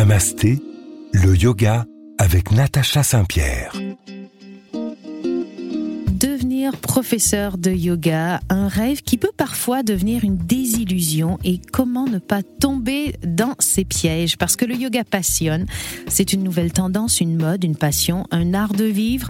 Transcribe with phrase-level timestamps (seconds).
[0.00, 0.58] Namasté,
[1.12, 1.84] le yoga
[2.16, 3.74] avec Natacha Saint-Pierre.
[6.10, 12.18] Devenir professeur de yoga, un rêve qui peut parfois devenir une désillusion et comment ne
[12.18, 14.38] pas tomber dans ces pièges?
[14.38, 15.66] Parce que le yoga passionne.
[16.08, 19.28] C'est une nouvelle tendance, une mode, une passion, un art de vivre.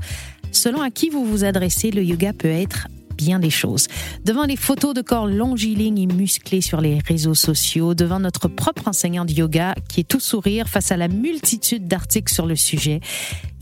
[0.53, 2.87] Selon à qui vous vous adressez, le yoga peut être
[3.21, 3.87] bien des choses.
[4.25, 8.89] Devant les photos de corps longilignes et musclés sur les réseaux sociaux, devant notre propre
[8.89, 13.01] enseignant de yoga qui est tout sourire face à la multitude d'articles sur le sujet,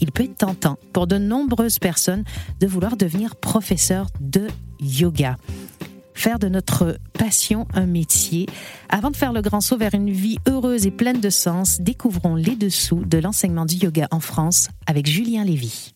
[0.00, 2.22] il peut être tentant pour de nombreuses personnes
[2.60, 4.46] de vouloir devenir professeur de
[4.80, 5.36] yoga
[6.14, 8.46] faire de notre passion un métier.
[8.88, 12.34] Avant de faire le grand saut vers une vie heureuse et pleine de sens, découvrons
[12.34, 15.94] les dessous de l'enseignement du yoga en France avec Julien Lévy.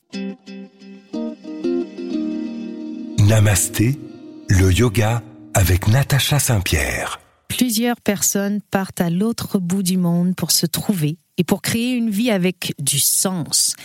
[3.27, 4.01] Namasté,
[4.49, 5.23] le yoga
[5.55, 7.21] avec Natacha Saint-Pierre.
[7.49, 12.11] Plusieurs personnes partent à l'autre bout du monde pour se trouver et pour créer une
[12.11, 13.77] vie avec du sens.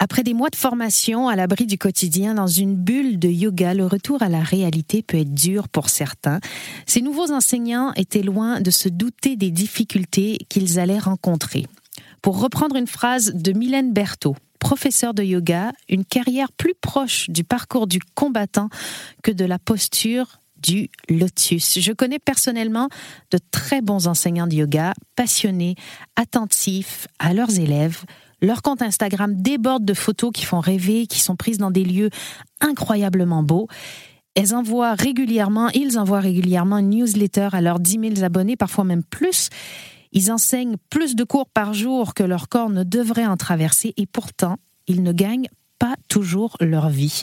[0.00, 3.86] Après des mois de formation à l'abri du quotidien dans une bulle de yoga, le
[3.86, 6.40] retour à la réalité peut être dur pour certains.
[6.86, 11.66] Ces nouveaux enseignants étaient loin de se douter des difficultés qu'ils allaient rencontrer.
[12.20, 17.42] Pour reprendre une phrase de Mylène Berthaud, professeur de yoga, une carrière plus proche du
[17.42, 18.68] parcours du combattant
[19.24, 21.80] que de la posture du lotus.
[21.80, 22.88] Je connais personnellement
[23.30, 25.74] de très bons enseignants de yoga, passionnés,
[26.14, 28.04] attentifs à leurs élèves.
[28.42, 32.10] Leur compte Instagram déborde de photos qui font rêver, qui sont prises dans des lieux
[32.60, 33.68] incroyablement beaux.
[34.34, 39.02] Elles envoient régulièrement, ils envoient régulièrement une newsletter à leurs 10 000 abonnés, parfois même
[39.02, 39.48] plus.
[40.12, 44.06] Ils enseignent plus de cours par jour que leur corps ne devrait en traverser et
[44.06, 47.22] pourtant, ils ne gagnent pas toujours leur vie.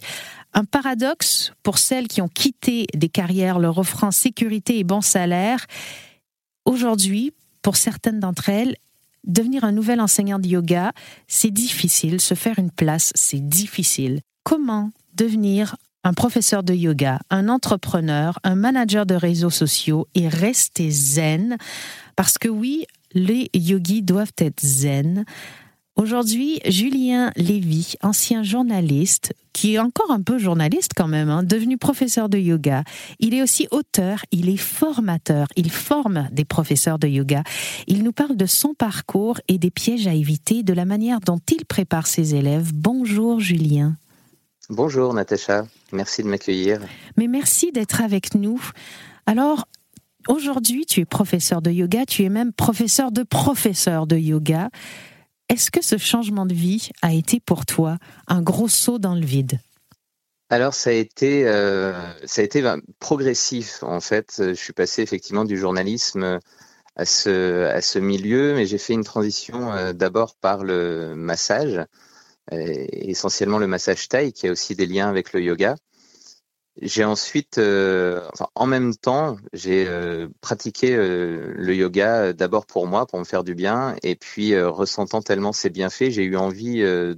[0.54, 5.66] Un paradoxe pour celles qui ont quitté des carrières leur offrant sécurité et bon salaire.
[6.66, 8.76] Aujourd'hui, pour certaines d'entre elles,
[9.26, 10.94] devenir un nouvel enseignant de yoga,
[11.28, 12.22] c'est difficile.
[12.22, 14.22] Se faire une place, c'est difficile.
[14.44, 15.76] Comment devenir
[16.08, 21.58] un professeur de yoga, un entrepreneur, un manager de réseaux sociaux et rester zen
[22.16, 25.26] parce que oui, les yogis doivent être zen.
[25.98, 31.78] Aujourd'hui, Julien Lévy, ancien journaliste, qui est encore un peu journaliste quand même, hein, devenu
[31.78, 32.86] professeur de yoga.
[33.20, 37.44] Il est aussi auteur, il est formateur, il forme des professeurs de yoga.
[37.88, 41.42] Il nous parle de son parcours et des pièges à éviter, de la manière dont
[41.52, 42.72] il prépare ses élèves.
[42.74, 43.98] Bonjour Julien.
[44.70, 46.82] Bonjour Natacha, merci de m'accueillir.
[47.16, 48.62] Mais merci d'être avec nous.
[49.26, 49.66] Alors,
[50.28, 54.70] Aujourd'hui, tu es professeur de yoga, tu es même professeur de professeur de yoga.
[55.48, 59.26] Est-ce que ce changement de vie a été pour toi un gros saut dans le
[59.26, 59.60] vide?
[60.50, 61.94] Alors ça a été euh,
[62.26, 64.36] ça a été ben, progressif en fait.
[64.40, 66.40] Je suis passé effectivement du journalisme
[66.98, 71.82] à ce à ce milieu, mais j'ai fait une transition euh, d'abord par le massage,
[72.52, 75.76] essentiellement le massage taille qui a aussi des liens avec le yoga.
[76.80, 82.86] J'ai ensuite, euh, enfin, en même temps, j'ai euh, pratiqué euh, le yoga d'abord pour
[82.86, 86.82] moi, pour me faire du bien, et puis ressentant tellement ses bienfaits, j'ai eu envie
[86.82, 87.16] de,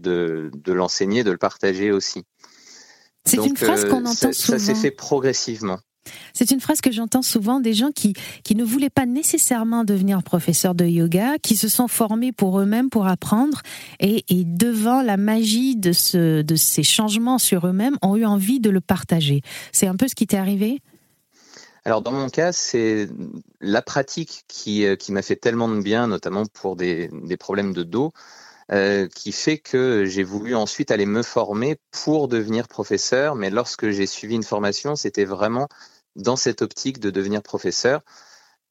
[0.54, 2.24] de l'enseigner, de le partager aussi.
[3.26, 4.34] C'est une phrase qu'on entend souvent.
[4.34, 5.80] Ça s'est fait progressivement.
[6.34, 10.24] C'est une phrase que j'entends souvent des gens qui, qui ne voulaient pas nécessairement devenir
[10.24, 13.62] professeurs de yoga, qui se sont formés pour eux-mêmes pour apprendre
[14.00, 18.70] et, devant la magie de, ce, de ces changements sur eux-mêmes ont eu envie de
[18.70, 19.42] le partager.
[19.72, 20.82] C'est un peu ce qui t'est arrivé?
[21.86, 23.10] Alors dans mon cas, c'est
[23.62, 27.74] la pratique qui, euh, qui m'a fait tellement de bien, notamment pour des, des problèmes
[27.74, 28.12] de dos,
[28.72, 33.36] euh, qui fait que j'ai voulu ensuite aller me former pour devenir professeur.
[33.36, 35.68] Mais lorsque j'ai suivi une formation, c'était vraiment
[36.20, 38.02] dans cette optique de devenir professeur.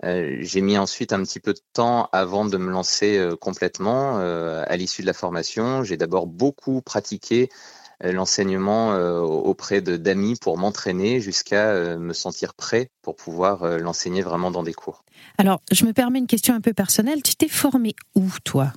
[0.05, 4.19] Euh, j'ai mis ensuite un petit peu de temps avant de me lancer euh, complètement
[4.19, 5.83] euh, à l'issue de la formation.
[5.83, 7.49] J'ai d'abord beaucoup pratiqué
[8.01, 14.73] l'enseignement auprès d'amis pour m'entraîner jusqu'à me sentir prêt pour pouvoir l'enseigner vraiment dans des
[14.73, 15.03] cours.
[15.37, 17.25] Alors, je me permets une question un peu personnelle.
[17.25, 18.73] Tu t'es formé où, toi?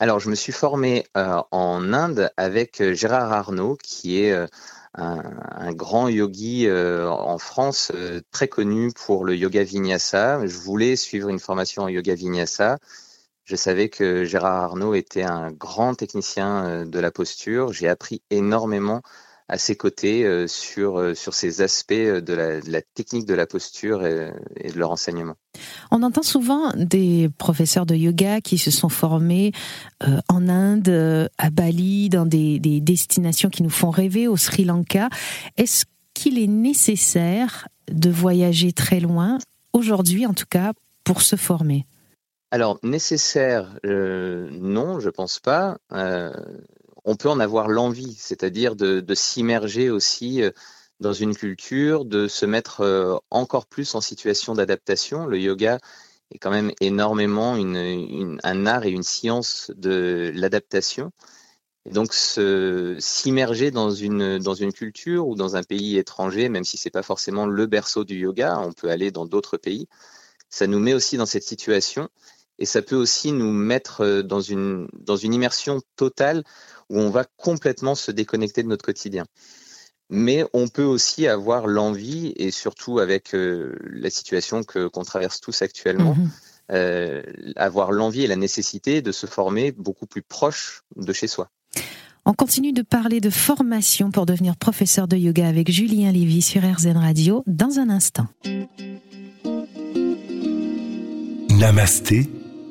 [0.00, 4.36] Alors, je me suis formé en Inde avec Gérard Arnaud, qui est
[4.94, 10.46] un, grand yogi euh, en France euh, très connu pour le yoga vinyasa.
[10.46, 12.78] Je voulais suivre une formation en yoga vinyasa.
[13.44, 17.72] Je savais que Gérard Arnaud était un grand technicien euh, de la posture.
[17.72, 19.02] J'ai appris énormément
[19.48, 23.26] à ses côtés euh, sur, euh, sur ces aspects euh, de la, de la, technique
[23.26, 25.34] de la posture et, et, de leur enseignement.
[25.90, 29.52] On entend souvent des professeurs de yoga qui se sont formés
[30.06, 34.64] euh, en Inde, à Bali, dans des, des destinations qui nous font rêver, au Sri
[34.64, 35.08] Lanka.
[35.56, 39.38] Est-ce qu'il est nécessaire de voyager très loin,
[39.72, 40.72] aujourd'hui en tout cas,
[41.04, 41.86] pour se former?
[42.50, 45.76] Alors, nécessaire, euh, non, je pense pas.
[45.92, 46.32] Euh,
[47.08, 50.50] on peut en avoir l'envie, c'est-à-dire de, s'immerger aussi euh,
[51.00, 55.26] dans une culture, de se mettre encore plus en situation d'adaptation.
[55.26, 55.78] Le yoga
[56.32, 61.12] est quand même énormément un art et une science de l'adaptation.
[61.86, 66.76] Et donc, s'immerger dans une, dans une culture ou dans un pays étranger, même si
[66.76, 69.88] c'est pas forcément le berceau du yoga, on peut aller dans d'autres pays,
[70.50, 72.10] ça nous met aussi dans cette situation
[72.58, 76.42] et ça peut aussi nous mettre euh, dans une, dans une immersion totale
[76.90, 79.24] où on va complètement se déconnecter de notre quotidien.
[80.10, 85.40] Mais on peut aussi avoir l'envie, et surtout avec euh, la situation que, qu'on traverse
[85.40, 86.30] tous actuellement, mhm.
[86.72, 87.22] euh,
[87.56, 91.50] avoir l'envie et la nécessité de se former beaucoup plus proche de chez soi.
[92.24, 96.62] On continue de parler de formation pour devenir professeur de yoga avec Julien Lévy sur
[96.62, 98.26] RZN Radio dans un instant.
[101.50, 102.28] Namasté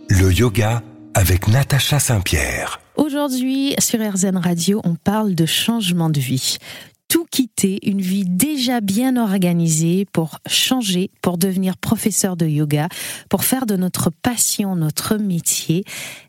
[0.09, 0.81] le yoga
[1.13, 2.79] avec Natacha Saint-Pierre.
[2.95, 6.57] Aujourd'hui, sur RZN Radio, on parle de changement de vie.
[7.09, 12.89] Tout quitter, une vie déjà bien organisée pour changer, pour devenir professeur de yoga,
[13.29, 15.83] pour faire de notre passion notre métier.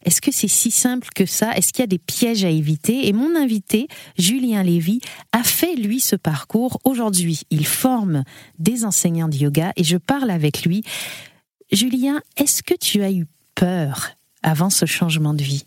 [0.05, 1.53] Est-ce que c'est si simple que ça?
[1.57, 3.09] Est-ce qu'il y a des pièges à éviter?
[3.09, 5.01] Et mon invité, Julien Lévy,
[5.33, 6.81] a fait lui ce parcours.
[6.85, 8.25] Aujourd'hui, il forme
[8.59, 10.85] des enseignants de yoga et je parle avec lui.
[11.73, 13.27] Julien, est-ce que tu as eu
[13.59, 14.11] peur
[14.43, 15.65] avant ce changement de vie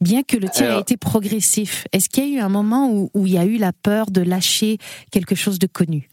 [0.00, 3.26] Bien que le tien ait été progressif, est-ce qu'il y a eu un moment où,
[3.26, 4.78] il y a eu la peur de lâcher
[5.10, 6.08] quelque chose de connu?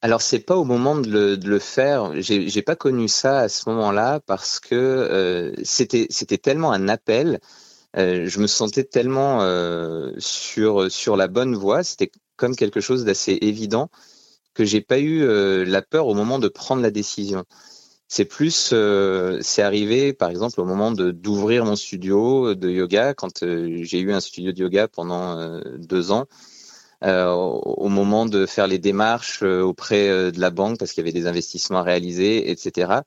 [0.00, 2.12] Alors c'est pas au moment de le, de le faire.
[2.20, 7.40] J'ai pas connu ça à ce moment-là parce que euh, c'était c'était tellement un appel.
[7.96, 11.82] Euh, je me sentais tellement euh, sur sur la bonne voie.
[11.82, 13.90] C'était comme quelque chose d'assez évident
[14.54, 15.26] que j'ai pas eu
[15.64, 17.44] la peur au moment de prendre la décision.
[18.08, 23.42] C'est plus, euh, c'est arrivé par exemple au moment d'ouvrir mon studio de yoga quand
[23.42, 26.26] euh, j'ai eu un studio de yoga pendant euh, deux ans.
[27.02, 31.26] au moment de faire les démarches auprès de la banque parce qu'il y avait des
[31.26, 33.02] investissements à réaliser, etc.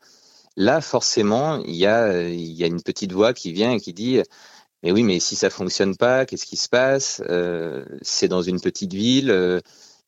[0.58, 4.22] Là, forcément, il y a, y a une petite voix qui vient et qui dit
[4.84, 7.22] mais oui, mais si ça fonctionne pas, qu'est-ce qui se passe?
[8.02, 9.62] C'est dans une petite ville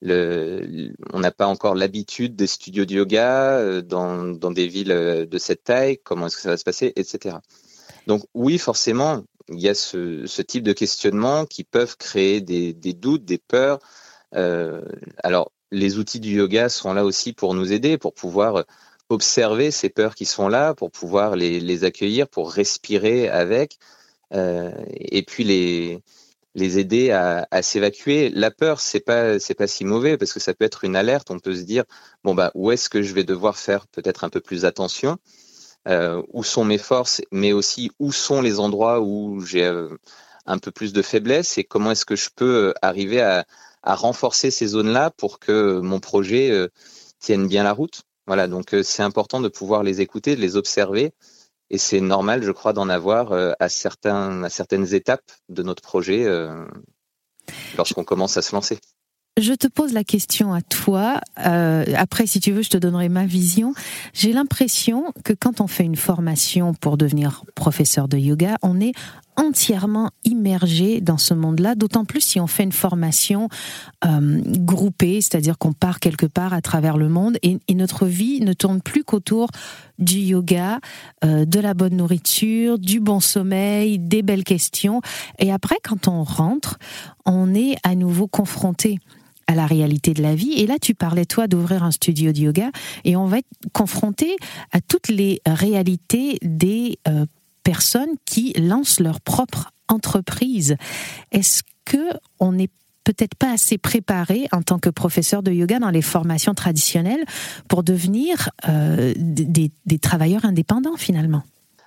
[0.03, 5.37] on n'a pas encore l'habitude des studios de yoga euh, dans, des villes euh, de
[5.37, 7.37] cette taille, comment est-ce que ça va se passer, etc.
[8.07, 13.25] Donc oui, forcément, il y a ce, type de questionnement qui peuvent créer des, doutes,
[13.25, 13.79] des peurs.
[14.35, 14.81] Euh,
[15.23, 18.65] alors, les outils du yoga sont là aussi pour nous aider, pour pouvoir
[19.09, 23.77] observer ces peurs qui sont là, pour pouvoir les, accueillir, pour respirer avec,
[24.33, 26.01] et puis les,
[26.55, 28.29] les aider à, s'évacuer.
[28.29, 31.31] La peur, c'est pas c'est pas si mauvais parce que ça peut être une alerte.
[31.31, 31.83] On peut se dire
[32.23, 35.17] bon bah où est-ce que je vais devoir faire peut-être un peu plus attention,
[35.87, 39.89] euh, où sont mes forces, mais aussi où sont les endroits où j'ai euh,
[40.45, 41.57] un peu plus de faiblesse?
[41.57, 43.45] Et comment est-ce que je peux euh, arriver à,
[43.83, 46.69] renforcer ces zones-là pour que mon projet
[47.19, 48.03] tienne bien la route?
[48.27, 51.13] Voilà, donc c'est important de pouvoir les écouter, de les observer
[51.71, 56.65] et c'est normal, je crois, d'en avoir euh, à, certaines étapes de notre projet euh,
[57.77, 58.77] lorsqu'on commence à se lancer.
[59.39, 61.21] Je te pose la question à toi.
[61.45, 63.73] Euh, après, si tu veux, je te donnerai ma vision.
[64.13, 68.91] J'ai l'impression que quand on fait une formation pour devenir professeur de yoga, on est
[69.35, 73.49] entièrement immergé dans ce monde-là, d'autant plus si on fait une formation
[74.05, 78.53] euh, groupée, c'est-à-dire qu'on part quelque part à travers le monde et, notre vie ne
[78.53, 79.49] tourne plus qu'autour
[79.97, 80.79] du yoga,
[81.23, 85.01] euh, de la bonne nourriture, du bon sommeil, des belles questions.
[85.39, 86.77] Et après, quand on rentre,
[87.25, 88.99] on est à nouveau confronté
[89.47, 90.53] à la réalité de la vie.
[90.53, 92.71] Et là, tu parlais, toi, d'ouvrir un studio de yoga,
[93.03, 94.35] et on va être confronté
[94.71, 97.25] à toutes les réalités des euh,
[97.63, 100.75] personnes qui lancent leur propre entreprise.
[101.31, 102.69] Est-ce que on n'est
[103.03, 107.25] peut-être pas assez préparé en tant que professeur de yoga dans les formations traditionnelles
[107.67, 111.43] pour devenir euh, des, travailleurs indépendants finalement?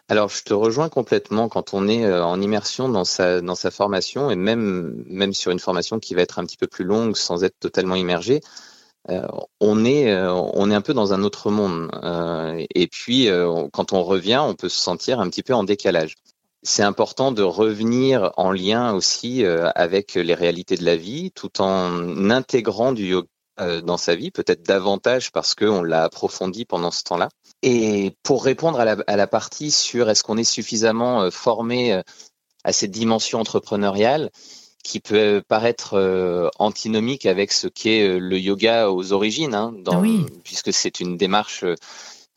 [0.08, 3.70] Alors, je te rejoins complètement quand on est euh, en immersion dans sa, dans sa
[3.70, 7.16] formation et même, même sur une formation qui va être un petit peu plus longue
[7.16, 8.40] sans être totalement immergé.
[9.10, 9.26] Euh,
[9.60, 13.28] on est euh, on est un peu dans un autre monde euh, et puis
[13.72, 16.14] quand on revient on peut se sentir un petit peu en décalage
[16.62, 22.30] c'est important de revenir en lien aussi avec les réalités de la vie tout en
[22.30, 23.28] intégrant du yoga
[23.84, 27.28] dans sa vie, peut-être davantage parce qu'on l'a approfondi pendant ce temps-là.
[27.62, 32.02] Et pour répondre à la, à la partie sur est-ce qu'on est suffisamment formé
[32.64, 34.30] à cette dimension entrepreneuriale,
[34.84, 40.02] qui peut paraître euh, antinomique avec ce qu'est euh, le yoga aux origines, hein, dans,
[40.44, 41.64] puisque c'est une démarche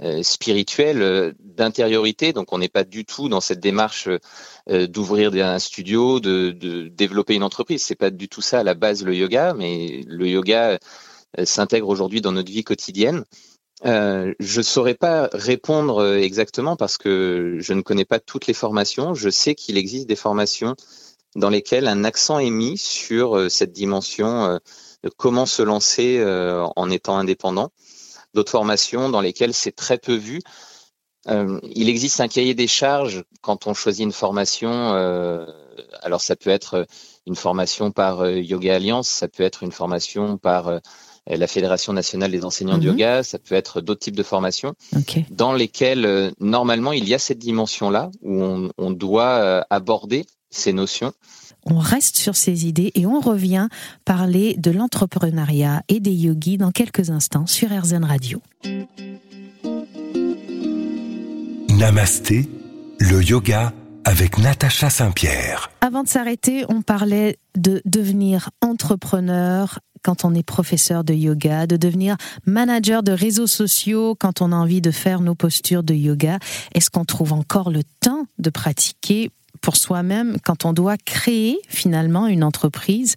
[0.01, 2.31] euh, spirituelle d'intériorité.
[2.33, 4.09] Donc on n'est pas du tout dans cette démarche
[4.67, 7.83] d'ouvrir un studio, de, de, développer une entreprise.
[7.83, 10.79] C'est pas du tout ça à la base le yoga, mais le yoga
[11.43, 13.23] s'intègre aujourd'hui dans notre vie quotidienne.
[13.85, 18.53] Euh, je ne saurais pas répondre exactement parce que je ne connais pas toutes les
[18.53, 19.13] formations.
[19.13, 20.75] Je sais qu'il existe des formations
[21.37, 24.59] dans lesquelles un accent est mis sur euh, cette dimension
[25.03, 26.21] de comment se lancer
[26.75, 27.69] en étant indépendant.
[28.33, 30.41] D'autres formations dans lesquelles c'est très peu vu.
[31.27, 34.93] il existe un cahier des charges quand on choisit une formation.
[36.01, 36.87] alors ça peut être
[37.27, 40.81] une formation par Yoga Alliance, ça peut être une formation par
[41.35, 42.99] la Fédération nationale des enseignants de mhm.
[42.99, 44.73] yoga, ça peut être d'autres types de formations,
[45.29, 50.73] dans lesquelles euh, normalement il y a cette dimension-là où on, doit euh, aborder ces
[50.73, 51.13] notions.
[51.65, 53.67] On reste sur ces idées et on revient
[54.05, 58.41] parler de l'entrepreneuriat et des yogis dans quelques instants sur RZN Radio.
[61.69, 62.47] Namasté,
[62.99, 63.73] le yoga
[64.05, 65.69] avec Natacha Saint-Pierre.
[65.81, 71.75] Avant de s'arrêter, on parlait de devenir entrepreneur quand on est professeur de yoga, de
[71.75, 76.39] devenir manager de réseaux sociaux quand on a envie de faire nos postures de yoga.
[76.73, 79.29] Est-ce qu'on trouve encore le temps de pratiquer
[79.61, 83.15] pour soi-même quand on doit créer finalement une entreprise,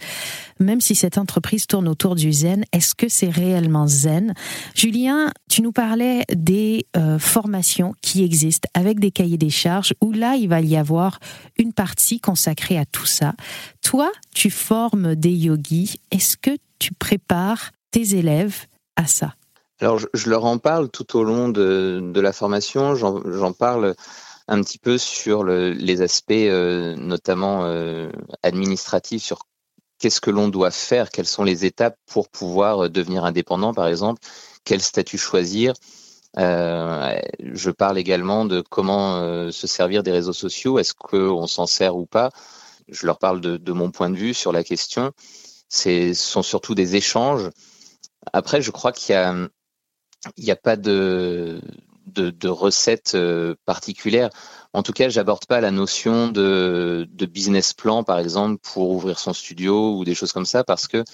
[0.59, 4.35] même si cette entreprise tourne autour du zen, est-ce que c'est réellement zen?
[4.75, 10.13] Julien, tu nous parlais des euh, formations qui existent avec des cahiers des charges où
[10.13, 11.19] là, il va y avoir
[11.57, 13.35] une partie consacrée à tout ça.
[13.83, 16.01] Toi, tu formes des yogis.
[16.11, 18.67] Est-ce que tu prépares tes élèves
[18.97, 19.35] à ça?
[19.81, 22.95] Alors, je, leur en parle tout au long de, de la formation.
[22.95, 23.95] J'en parle
[24.51, 28.11] un petit peu sur les aspects euh, notamment euh,
[28.43, 29.47] administratifs, sur
[29.99, 33.87] qu'est-ce que l'on doit faire, quelles sont les étapes pour pouvoir euh, devenir indépendant, par
[33.87, 34.21] exemple,
[34.65, 35.73] quel statut choisir.
[36.37, 42.07] je parle également de comment se servir des réseaux sociaux, est-ce qu'on s'en sert ou
[42.07, 42.31] pas.
[42.89, 45.13] Je leur parle de, mon point de vue sur la question.
[45.69, 47.51] Ce sont surtout des échanges.
[48.33, 49.15] Après, je crois qu'il
[50.39, 51.61] n'y a, a pas de,
[52.07, 54.31] de, de recettes euh, particulières.
[54.73, 59.19] En tout cas, j'aborde pas la notion de, de, business plan, par exemple, pour ouvrir
[59.19, 61.05] son studio ou des choses comme ça, parce que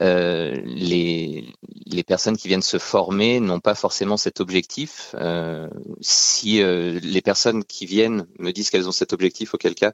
[0.00, 1.52] euh, les,
[1.86, 5.14] les personnes qui viennent se former n'ont pas forcément cet objectif.
[5.14, 5.68] Euh,
[6.00, 9.92] si euh, les personnes qui viennent me disent qu'elles ont cet objectif, auquel cas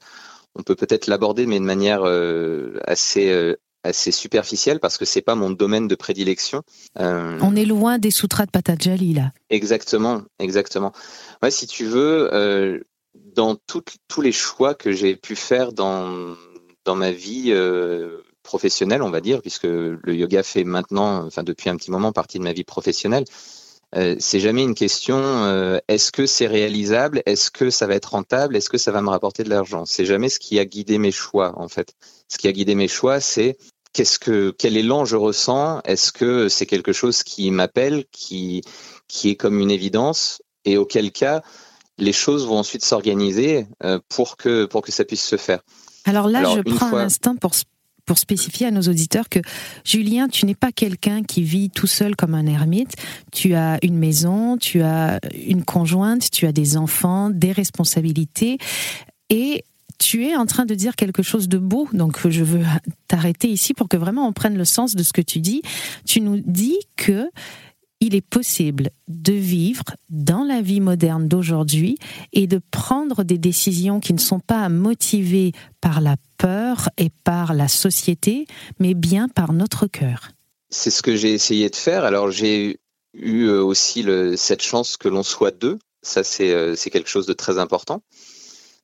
[0.55, 5.35] on peut peut-être l'aborder, mais de manière euh, assez assez superficielle parce que c'est pas
[5.35, 6.63] mon domaine de prédilection.
[6.99, 7.39] Euh...
[7.43, 9.33] On est loin des sutras de Patanjali là.
[9.49, 10.93] Exactement, exactement.
[11.43, 12.81] Ouais, si tu veux, euh,
[13.15, 16.37] dans tout, tous les choix que j'ai pu faire dans
[16.85, 21.69] dans ma vie euh, professionnelle, on va dire, puisque le yoga fait maintenant, enfin depuis
[21.69, 23.25] un petit moment, partie de ma vie professionnelle.
[23.97, 28.13] Euh, c'est jamais une question euh, est-ce que c'est réalisable, est-ce que ça va être
[28.13, 29.85] rentable, est-ce que ça va me rapporter de l'argent?
[29.85, 31.95] C'est jamais ce qui a guidé mes choix en fait.
[32.29, 33.59] Ce qui a guidé mes choix, c'est
[33.93, 38.63] qu'est-ce que quel élan je ressens, est-ce que c'est quelque chose qui m'appelle, qui
[39.09, 40.41] qui est comme une évidence?
[40.65, 41.43] Et auquel cas
[41.99, 45.61] les choses vont ensuite s'organiser euh, pour que pour que ça puisse se faire.
[46.05, 47.55] Alors là, je prends un instant pour
[48.11, 49.39] pour spécifier à nos auditeurs que
[49.85, 52.97] Julien, tu n'es pas quelqu'un qui vit tout seul comme un ermite.
[53.31, 58.59] Tu as une maison, tu as une conjointe, tu as des enfants, des responsabilités.
[59.29, 59.65] Et
[60.01, 62.65] tu es en train de dire quelque chose de beau, donc je veux
[63.07, 65.63] t'arrêter ici pour que vraiment on prenne le sens de ce que tu dis.
[66.05, 67.31] Tu nous dis que
[68.01, 71.99] il est possible de vivre dans la vie moderne d'aujourd'hui
[72.33, 77.53] et de prendre des décisions qui ne sont pas motivées par la peur et par
[77.53, 78.47] la société,
[78.79, 80.31] mais bien par notre cœur.
[80.71, 82.05] C'est ce que j'ai essayé de faire.
[82.05, 82.81] Alors j'ai
[83.15, 85.79] eu euh, aussi cette chance que l'on soit deux.
[86.03, 88.03] Ça, c'est euh, quelque chose de très important.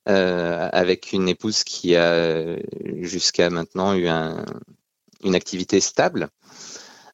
[0.07, 2.55] Euh, avec une épouse qui a
[3.01, 6.29] jusqu'à maintenant eu une activité stable.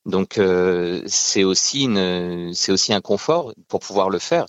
[0.05, 4.45] Donc euh, c'est aussi une, c'est aussi un confort pour pouvoir le faire.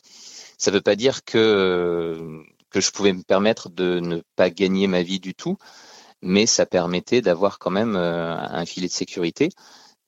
[0.59, 4.89] Ça ne veut pas dire que que je pouvais me permettre de ne pas gagner
[4.89, 5.59] ma vie du tout,
[6.23, 9.51] mais ça permettait d'avoir quand même euh, un filet de sécurité.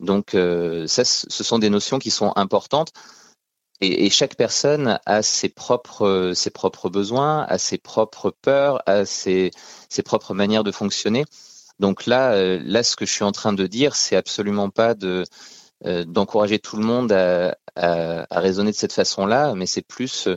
[0.01, 2.93] Donc euh, ça, ce sont des notions qui sont importantes.
[3.81, 9.05] Et, et, chaque personne a ses propres, ses propres besoins, a ses propres peurs, a
[9.05, 9.51] ses,
[9.91, 11.25] ses propres manières de fonctionner.
[11.79, 14.95] Donc là, euh, là, ce que je suis en train de dire, c'est absolument pas
[14.95, 15.25] de
[15.85, 20.37] euh, d'encourager tout le monde à, à, raisonner de cette façon-là, mais c'est plus euh,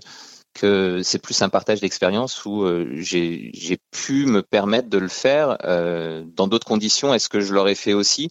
[0.53, 2.65] que c'est plus un partage d'expérience où
[2.95, 7.13] j'ai pu me permettre de le faire dans d'autres conditions.
[7.13, 8.29] Est-ce que je l'aurais fait aussi?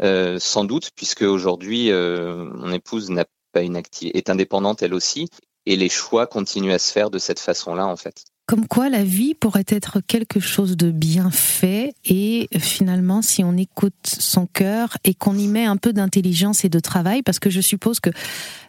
[0.00, 5.28] Sans doute, puisque aujourd'hui, mon épouse n'a pas une est indépendante elle aussi,
[5.66, 8.29] et les choix continuent à se faire de cette façon-là en fait.
[8.50, 13.56] Comme quoi la vie pourrait être quelque chose de bien fait et finalement si on
[13.56, 17.48] écoute son cœur et qu'on y met un peu d'intelligence et de travail, parce que
[17.48, 18.10] je suppose que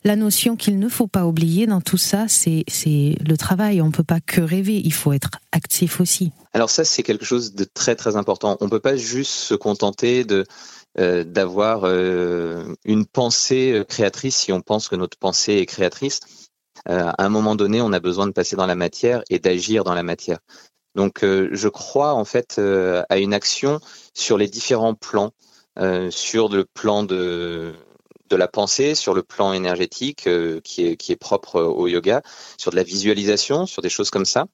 [0.03, 3.81] la notion qu'il ne faut pas oublier dans tout ça, c'est le travail.
[3.81, 6.31] On ne peut pas que rêver, il faut être actif aussi.
[6.53, 8.57] Alors ça c'est quelque chose de très très important.
[8.61, 10.27] On ne peut pas juste se contenter
[10.99, 16.50] euh, d'avoir euh, une pensée créatrice si on pense que notre pensée est créatrice euh,
[16.85, 19.93] à un moment donné, on a besoin de passer dans la matière et d'agir dans
[19.93, 20.39] la matière.
[20.95, 23.79] Donc, euh, je crois en fait euh, à une action
[24.13, 25.31] sur les différents plans,
[26.09, 27.73] sur le plan de
[28.29, 30.29] de la pensée, sur le plan énergétique
[30.63, 32.21] qui est qui est propre au yoga,
[32.57, 34.45] sur de la visualisation, sur des choses comme ça,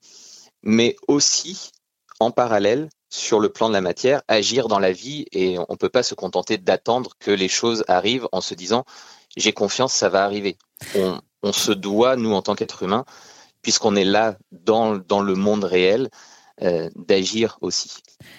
[0.64, 1.72] mais aussi
[2.20, 5.78] en parallèle sur le plan de la matière, agir dans la vie et on ne
[5.78, 8.86] peut pas se contenter d'attendre que les choses arrivent en se disant
[9.36, 10.58] j'ai confiance, ça va arriver.
[11.44, 13.06] On se doit, nous, en tant qu'être humain,
[13.62, 16.10] puisqu'on est là dans, dans le monde réel,
[16.64, 17.92] euh, d'agir aussi.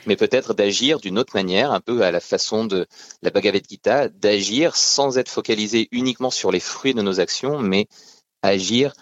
[0.07, 2.87] Mais peut-être d'agir d'une autre manière, un peu à la façon de
[3.23, 7.87] la Bhagavad Gita, d'agir sans être focalisé uniquement sur les fruits de nos actions, mais
[8.43, 8.93] agir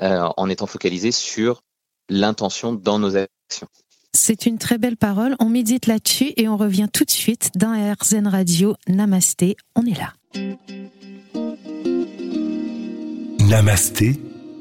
[0.00, 1.62] euh, en étant focalisé sur
[2.08, 3.68] l'intention dans nos actions.
[4.14, 5.36] C'est une très belle parole.
[5.40, 8.76] On médite là-dessus et on revient tout de suite dans RZN Radio.
[8.88, 10.14] Namasté, on est là.
[13.48, 14.18] Namasté,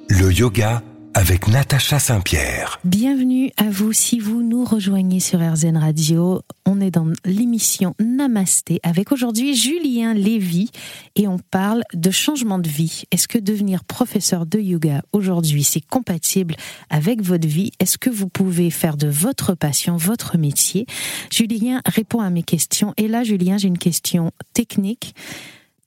[0.09, 2.81] le yoga avec Natacha Saint-Pierre.
[2.83, 6.41] Bienvenue à vous si vous nous rejoignez sur RZN Radio.
[6.65, 10.69] On est dans l'émission Namasté avec aujourd'hui Julien Lévy
[11.15, 13.03] et on parle de changement de vie.
[13.11, 16.55] Est-ce que devenir professeur de yoga aujourd'hui c'est compatible
[16.89, 17.71] avec votre vie?
[17.79, 20.87] Est-ce que vous pouvez faire de votre passion votre métier?
[21.31, 25.15] Julien répond à mes questions et là Julien j'ai une question technique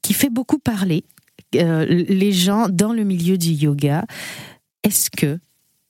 [0.01, 1.05] qui fait beaucoup parler
[1.53, 4.05] les gens dans le milieu du yoga.
[4.83, 5.39] Est-ce que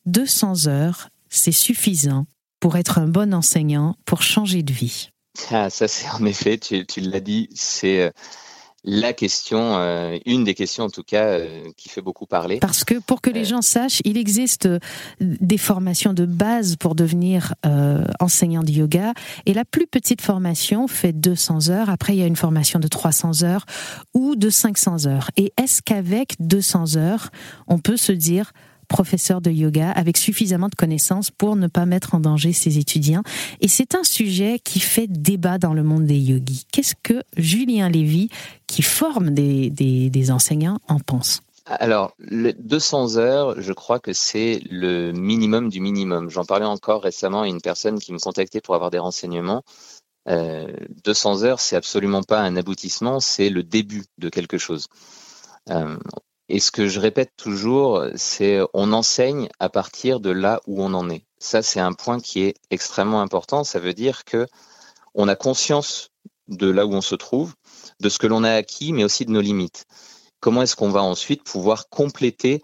[0.07, 2.27] 200 heures, c'est suffisant
[2.61, 5.11] pour être un bon enseignant, pour changer de vie?
[5.51, 8.11] Ah, Ça, c'est en effet, tu, tu l'as dit, c'est euh,
[8.85, 12.61] la question, euh, une des questions en tout cas, euh, qui fait beaucoup parler.
[12.61, 14.69] Parce que pour que les euh, gens sachent, il existe
[15.21, 17.55] des formations de base pour devenir
[18.21, 19.13] enseignant de yoga,
[19.45, 21.91] et la plus petite formation fait 200 heures.
[21.91, 23.67] Après, il y a une formation de 300 heures
[24.15, 25.31] ou de 500 heures.
[25.37, 27.31] Et est-ce qu'avec 200 heures,
[27.67, 28.53] on peut se dire
[28.87, 33.23] professeur de yoga avec suffisamment de connaissances pour ne pas mettre en danger ses étudiants.
[33.61, 36.67] Et c'est un sujet qui fait débat dans le monde des yogis.
[36.73, 38.29] Qu'est-ce que Julien Lévy,
[38.67, 41.41] qui forme des, des, enseignants, en pense?
[41.67, 46.31] Alors, les 200 heures, je crois que c'est le minimum du minimum.
[46.31, 49.63] J'en parlais encore récemment à une personne qui me contactait pour avoir des renseignements.
[50.27, 54.89] 200 euh, heures, c'est absolument pas un aboutissement, c'est le début de quelque chose.
[55.71, 55.97] Euh,
[56.49, 60.95] et ce que je répète toujours, c'est on enseigne à partir de là où on
[60.95, 61.25] en est.
[61.39, 63.65] Ça, c'est un point qui est extrêmement important.
[63.65, 64.47] Ça veut dire que
[65.15, 66.11] on a conscience
[66.49, 67.55] de là où on se trouve,
[68.01, 69.87] de ce que l'on a acquis, mais aussi de nos limites.
[70.41, 72.63] Comment est-ce qu'on va ensuite pouvoir compléter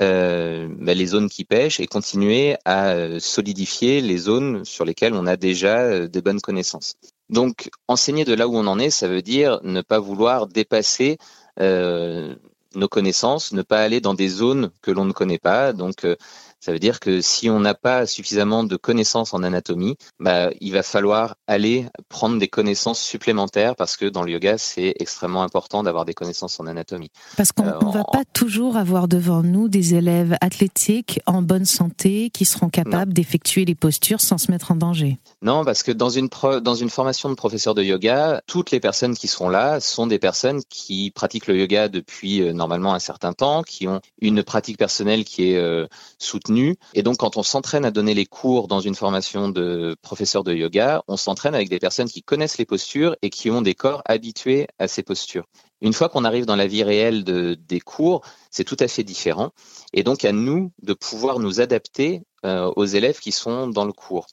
[0.00, 5.14] euh, ben, les zones qui pêchent et continuer à euh, solidifier les zones sur lesquelles
[5.14, 6.96] on a déjà euh, des bonnes connaissances?
[7.28, 11.18] Donc, enseigner de là où on en est, ça veut dire ne pas vouloir dépasser
[11.60, 12.34] euh,
[12.74, 15.72] nos connaissances, ne pas aller dans des zones que l'on ne connaît pas.
[15.72, 16.16] Donc, euh,
[16.60, 20.72] ça veut dire que si on n'a pas suffisamment de connaissances en anatomie, bah, il
[20.72, 25.82] va falloir aller prendre des connaissances supplémentaires parce que dans le yoga, c'est extrêmement important
[25.82, 27.10] d'avoir des connaissances en anatomie.
[27.38, 31.64] Parce qu'on ne euh, va pas toujours avoir devant nous des élèves athlétiques en bonne
[31.64, 35.18] santé qui seront capables d'effectuer les postures sans se mettre en danger.
[35.40, 36.28] Non, parce que dans une,
[36.62, 40.18] dans une formation de professeur de yoga, toutes les personnes qui seront là sont des
[40.18, 44.76] personnes qui pratiquent le yoga depuis euh, normalement un certain temps, qui ont une pratique
[44.76, 45.86] personnelle qui est euh,
[46.18, 46.49] soutenue
[46.94, 50.54] et donc, quand on s'entraîne à donner les cours dans une formation de professeur de
[50.54, 54.02] yoga, on s'entraîne avec des personnes qui connaissent les postures et qui ont des corps
[54.06, 55.46] habitués à ces postures.
[55.80, 59.04] Une fois qu'on arrive dans la vie réelle de, des cours, c'est tout à fait
[59.04, 59.50] différent.
[59.92, 63.92] Et donc, à nous de pouvoir nous adapter euh, aux élèves qui sont dans le
[63.92, 64.26] cours.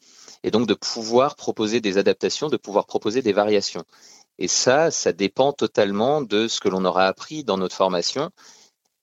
[0.43, 3.84] Et donc, de pouvoir proposer des adaptations, de pouvoir proposer des variations.
[4.39, 8.30] Et ça, ça dépend totalement de ce que l'on aura appris dans notre formation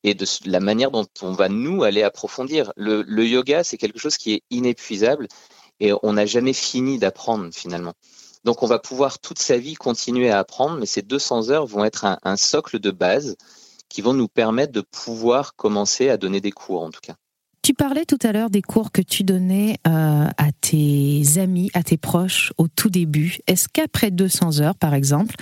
[0.05, 2.73] et de la manière dont on va nous aller approfondir.
[2.77, 5.27] Le, yoga, c'est quelque chose qui est inépuisable
[5.81, 7.95] et on n'a jamais fini d'apprendre finalement.
[8.45, 11.85] Donc on va pouvoir toute sa vie continuer à apprendre, mais ces 200 heures vont
[11.85, 13.37] être un, socle de base
[13.89, 17.15] qui vont nous permettre de pouvoir commencer à donner des cours en tout cas.
[17.63, 21.83] Tu parlais tout à l'heure des cours que tu donnais euh, à tes amis, à
[21.83, 23.39] tes proches au tout début.
[23.47, 25.35] Est-ce qu'après 200 heures, par exemple,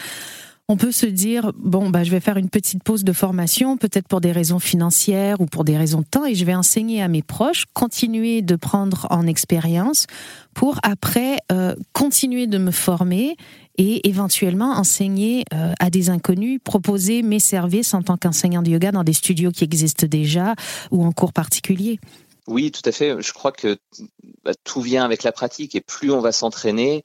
[0.72, 4.08] On peut se dire, bon, bah, je vais faire une petite pause de formation, peut-être
[4.08, 7.08] pour des raisons financières ou pour des raisons de temps, et je vais enseigner à
[7.08, 10.06] mes proches, continuer de prendre en expérience
[10.54, 13.36] pour après euh, continuer de me former
[13.76, 18.92] et éventuellement enseigner euh, à des inconnus, proposer mes services en tant qu'enseignant de yoga
[18.92, 20.54] dans des studios qui existent déjà
[20.90, 22.00] ou en cours particuliers.
[22.46, 23.20] Oui, tout à fait.
[23.20, 23.76] Je crois que
[24.42, 27.02] bah, tout vient avec la pratique et plus on va s'entraîner,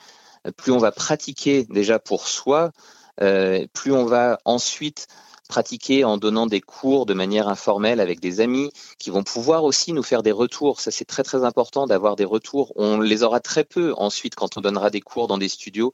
[0.55, 2.71] plus on va pratiquer déjà pour soi,
[3.17, 5.07] plus on va ensuite
[5.47, 9.93] pratiquer en donnant des cours de manière informelle avec des amis qui vont pouvoir aussi
[9.93, 10.81] nous faire des retours.
[10.81, 12.73] Ça, c'est très très important d'avoir des retours.
[12.75, 15.91] On les aura très peu ensuite quand on donnera des cours dans des studios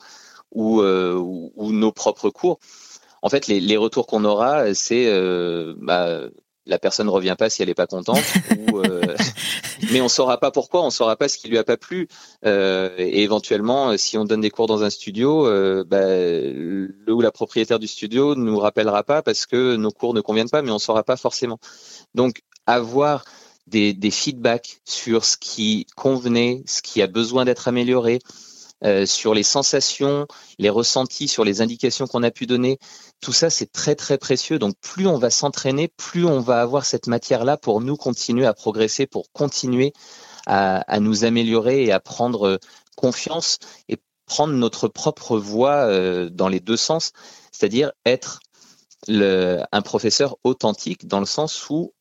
[0.51, 2.59] ou, euh, nos propres cours.
[3.21, 6.19] En fait, les, retours qu'on aura, c'est euh, bah,
[6.65, 8.23] la personne ne revient pas si elle n'est pas contente,
[8.57, 9.15] ou, euh,
[9.91, 11.77] mais on ne saura pas pourquoi, on ne saura pas ce qui lui a pas
[11.77, 12.07] plu.
[12.45, 17.21] Euh, et éventuellement, si on donne des cours dans un studio, euh, bah, le ou
[17.21, 20.61] la propriétaire du studio ne nous rappellera pas parce que nos cours ne conviennent pas,
[20.61, 21.59] mais on ne saura pas forcément.
[22.15, 23.23] Donc, avoir
[23.67, 28.19] des, des feedbacks sur ce qui convenait, ce qui a besoin d'être amélioré,
[28.85, 30.27] euh, sur les sensations,
[30.59, 32.79] les ressentis, sur les indications qu'on a pu donner.
[33.21, 34.59] Tout ça, c'est très très précieux.
[34.59, 38.53] Donc plus on va s'entraîner, plus on va avoir cette matière-là pour nous continuer à
[38.53, 39.93] progresser, pour continuer
[40.45, 42.59] à, nous améliorer et à prendre
[42.97, 47.11] confiance et prendre notre propre voix euh, dans les deux sens,
[47.51, 48.39] c'est-à-dire être
[49.09, 51.93] un professeur authentique dans le sens où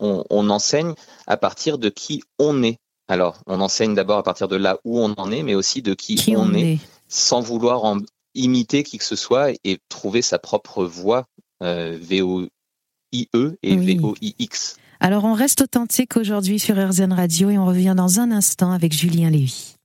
[0.00, 0.94] on, enseigne
[1.26, 2.78] à partir de qui on est.
[3.08, 5.94] Alors, on enseigne d'abord à partir de là où on en est, mais aussi de
[5.94, 7.98] qui, on, est, sans vouloir en
[8.34, 11.26] imiter qui que ce soit et trouver sa propre voix
[11.62, 14.76] euh, V-O-I-E et V-O-I-X.
[15.00, 18.92] Alors, on reste authentique aujourd'hui sur RZN Radio et on revient dans un instant avec
[18.92, 19.76] Julien Lévy.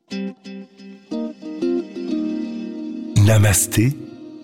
[3.18, 3.98] Namasté,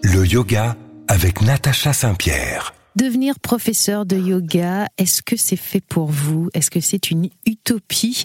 [0.03, 0.75] le yoga
[1.07, 2.74] avec Natacha Saint-Pierre.
[2.95, 6.49] Devenir professeur de yoga, est-ce que c'est fait pour vous?
[6.53, 8.23] Est-ce que c'est une utopie?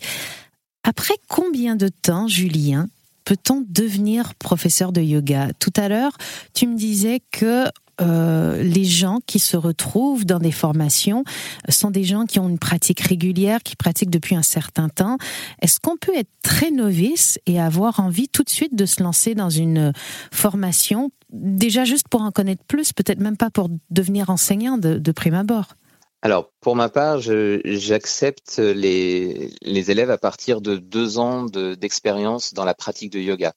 [0.85, 2.89] Après combien de temps, Julien,
[3.25, 5.49] peut-on devenir professeur de yoga?
[5.59, 6.17] Tout à l'heure,
[6.55, 7.65] tu me disais que
[8.01, 11.25] euh, les gens qui se retrouvent dans des formations
[11.69, 15.19] sont des gens qui ont une pratique régulière, qui pratiquent depuis un certain temps.
[15.61, 19.35] Est-ce qu'on peut être très novice et avoir envie tout de suite de se lancer
[19.35, 19.93] dans une
[20.33, 25.35] formation, déjà juste pour en connaître plus, peut-être même pas pour devenir enseignant de, prime
[25.35, 25.75] abord?
[26.23, 32.75] Alors, pour ma part, j'accepte les, élèves à partir de deux ans d'expérience dans la
[32.75, 33.55] pratique de yoga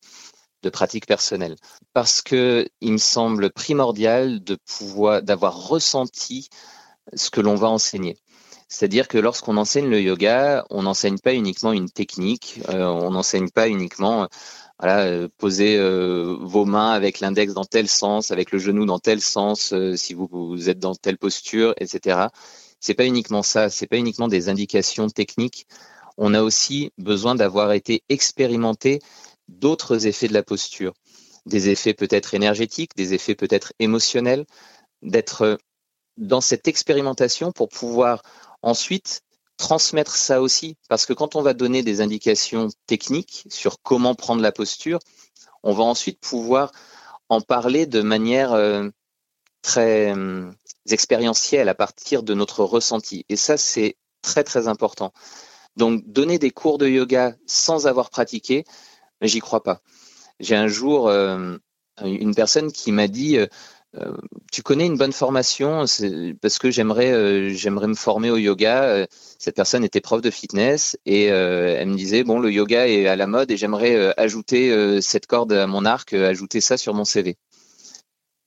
[0.64, 1.56] de pratique personnelle.
[1.94, 6.50] Parce que il me semble primordial de pouvoir, d'avoir ressenti
[7.14, 8.18] ce que l'on va enseigner.
[8.70, 13.50] C'est-à-dire que lorsqu'on enseigne le yoga, on n'enseigne pas uniquement une technique, euh, on n'enseigne
[13.50, 14.28] pas uniquement
[14.84, 19.22] euh, poser euh, vos mains avec l'index dans tel sens, avec le genou dans tel
[19.22, 22.30] sens, si vous, vous, êtes dans telle posture, etc.
[22.80, 25.68] C'est pas uniquement ça, c'est pas uniquement des indications techniques.
[26.18, 29.00] On a aussi besoin d'avoir été expérimenté
[29.60, 30.94] d'autres effets de la posture,
[31.46, 34.46] des effets peut-être énergétiques, des effets peut-être émotionnels,
[35.02, 35.58] d'être
[36.18, 38.22] dans cette expérimentation pour pouvoir
[38.62, 39.22] ensuite
[39.58, 40.78] transmettre ça aussi.
[40.90, 45.00] Parce que quand on va donner des indications techniques sur comment prendre la posture,
[45.64, 46.72] on va ensuite pouvoir
[47.30, 48.90] en parler de manière euh,
[49.62, 50.52] très euh,
[50.90, 53.26] expérientielle à partir de notre ressenti.
[53.30, 55.14] Et ça, c'est très, très important.
[55.76, 58.66] Donc, donner des cours de yoga sans avoir pratiqué,
[59.22, 59.82] mais j'y crois pas.
[60.40, 61.10] J'ai un jour
[62.02, 63.48] euh, une personne qui m'a dit euh,
[63.96, 64.18] euh,
[64.52, 65.86] tu connais une bonne formation
[66.42, 69.06] parce que j'aimerais me former au yoga.
[69.38, 73.16] Cette personne était prof de fitness et elle me disait bon le yoga est à
[73.16, 77.38] la mode et j'aimerais ajouter cette corde à mon arc, ajouter ça sur mon CV.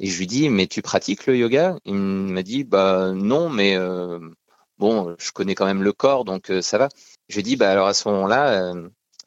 [0.00, 1.78] Et je lui dis mais tu pratiques le yoga?
[1.84, 3.78] Il m'a dit bah non mais
[4.78, 6.88] bon je connais quand même le corps donc ça va.
[7.28, 8.74] Je lui dis bah alors à ce moment-là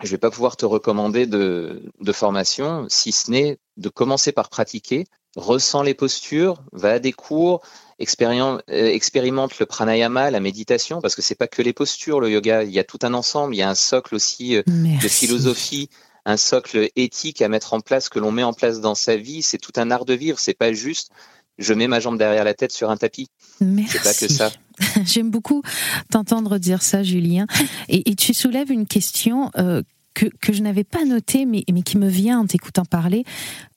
[0.03, 4.49] je vais pas pouvoir te recommander de, de formation, si ce n'est de commencer par
[4.49, 7.61] pratiquer, ressens les postures, va à des cours,
[7.99, 12.63] euh, expérimente le pranayama, la méditation, parce que c'est pas que les postures, le yoga,
[12.63, 15.89] il y a tout un ensemble, il y a un socle aussi euh, de philosophie,
[16.25, 19.41] un socle éthique à mettre en place que l'on met en place dans sa vie,
[19.41, 21.11] c'est tout un art de vivre, c'est pas juste
[21.59, 23.27] je mets ma jambe derrière la tête sur un tapis.
[23.61, 23.97] Merci.
[23.97, 24.51] C'est pas que ça.
[25.05, 25.61] J'aime beaucoup
[26.09, 27.45] t'entendre dire ça, Julien.
[27.89, 31.97] Et, tu soulèves une question euh, que, que, je n'avais pas notée, mais, mais qui
[31.97, 33.25] me vient en t'écoutant parler.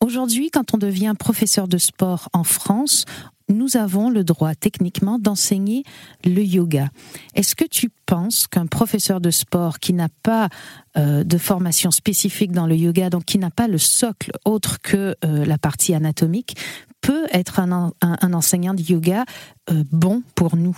[0.00, 3.04] Aujourd'hui, quand on devient professeur de sport en France,
[3.48, 5.84] nous avons le droit techniquement d'enseigner
[6.24, 6.88] le yoga.
[7.34, 10.48] Est-ce que tu penses qu'un professeur de sport qui n'a pas
[10.96, 15.16] euh, de formation spécifique dans le yoga, donc qui n'a pas le socle autre que
[15.24, 16.56] euh, la partie anatomique,
[17.00, 17.92] peut être un,
[18.32, 19.24] enseignant de yoga
[19.70, 20.76] euh, bon pour nous?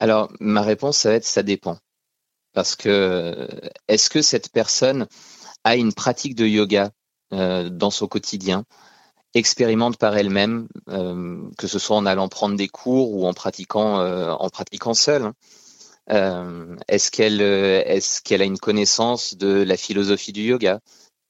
[0.00, 1.78] Alors, ma réponse, ça va être ça dépend.
[2.54, 3.48] Parce que
[3.88, 5.06] est-ce que cette personne
[5.64, 6.90] a une pratique de yoga
[7.30, 8.64] dans son quotidien?
[9.34, 14.00] Expérimente par elle-même, euh, que ce soit en allant prendre des cours ou en pratiquant,
[14.00, 15.24] euh, en pratiquant seule.
[15.24, 15.34] Hein.
[16.10, 20.80] Euh, est-ce qu'elle, est-ce a une connaissance de la philosophie du yoga?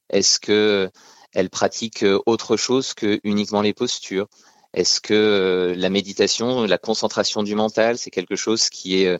[0.09, 0.89] Est-ce que
[1.33, 4.27] elle pratique autre chose que uniquement les postures?
[4.73, 9.19] Est-ce que la méditation, la concentration du mental, c'est quelque chose qui est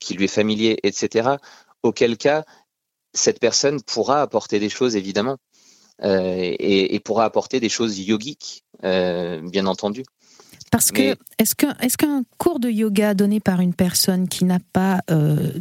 [0.00, 1.36] qui lui est familier, etc.
[1.82, 2.44] Auquel cas,
[3.14, 5.38] cette personne pourra apporter des choses évidemment.
[6.02, 10.02] Euh, et, pourra apporter des choses yogiques, euh, bien entendu.
[10.70, 15.02] Parce que est-ce qu'un est cours de yoga donné par une personne qui n'a pas
[15.10, 15.52] euh,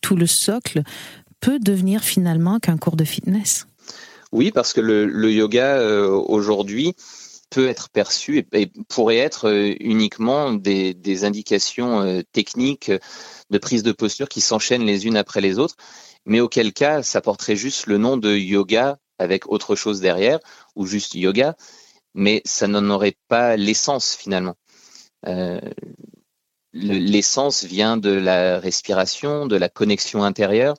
[0.00, 0.82] tout le socle
[1.40, 3.66] peut devenir finalement qu'un cours de fitness?
[4.30, 6.94] Oui, parce que le, yoga aujourd'hui
[7.50, 12.90] peut être perçu et, pourrait être uniquement des, des indications techniques
[13.50, 15.76] de prise de posture qui s'enchaînent les unes après les autres,
[16.24, 20.38] mais auquel cas ça porterait juste le nom de yoga avec autre chose derrière,
[20.76, 21.56] ou juste yoga,
[22.14, 24.56] mais ça n'en aurait pas l'essence finalement.
[25.26, 25.60] Euh,
[26.72, 30.76] l'essence vient de la respiration, de la connexion intérieure.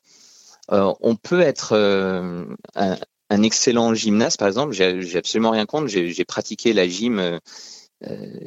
[0.71, 4.73] Euh, on peut être euh, un, excellent gymnaste, par exemple.
[4.73, 5.87] J'ai absolument rien contre.
[5.87, 7.39] J'ai pratiqué la gym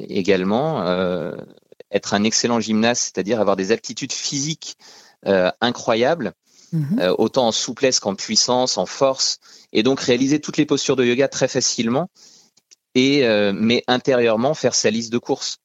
[0.09, 0.83] également.
[1.91, 4.77] être un excellent gymnaste, c'est-à-dire avoir des aptitudes physiques
[5.61, 6.33] incroyables,
[6.73, 6.99] Mhm.
[6.99, 9.39] Euh, autant en souplesse qu'en puissance, en force,
[9.71, 12.09] et donc réaliser toutes les postures de yoga très facilement,
[12.95, 15.57] et euh, mais intérieurement faire sa liste de courses.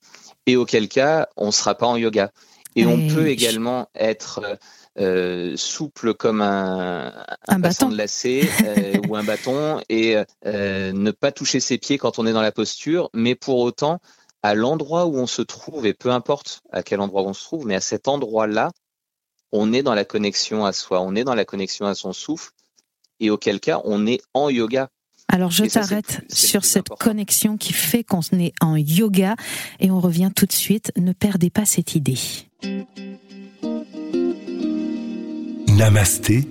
[0.46, 2.30] Et auquel cas, on ne sera pas en yoga.
[2.74, 4.40] Et, on peut également être
[4.98, 7.12] euh, souple comme un,
[7.46, 8.48] un, bâton de lacet
[9.06, 13.10] ou un bâton et ne pas toucher ses pieds quand on est dans la posture,
[13.12, 14.00] mais pour autant,
[14.42, 17.66] à l'endroit où on se trouve, et peu importe à quel endroit on se trouve,
[17.66, 18.70] mais à cet endroit-là,
[19.52, 22.52] on est dans la connexion à soi, on est dans la connexion à son souffle,
[23.20, 24.88] et auquel cas on est en yoga.
[25.28, 29.36] Alors je t'arrête sur cette connexion qui fait qu'on est en yoga
[29.80, 30.92] et on revient tout de suite.
[30.96, 32.18] Ne perdez pas cette idée.
[35.68, 36.46] Namasté,